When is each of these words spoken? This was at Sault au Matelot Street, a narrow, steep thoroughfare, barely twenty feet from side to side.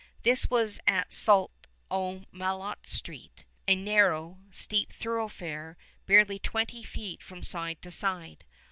This 0.23 0.49
was 0.49 0.79
at 0.87 1.13
Sault 1.13 1.67
au 1.91 2.25
Matelot 2.31 2.87
Street, 2.87 3.45
a 3.67 3.75
narrow, 3.75 4.39
steep 4.49 4.91
thoroughfare, 4.91 5.77
barely 6.07 6.39
twenty 6.39 6.81
feet 6.83 7.21
from 7.21 7.43
side 7.43 7.83
to 7.83 7.91
side. 7.91 8.43